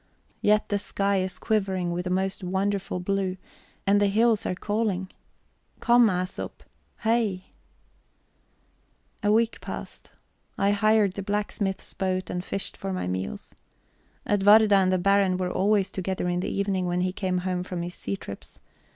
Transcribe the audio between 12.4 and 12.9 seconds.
fished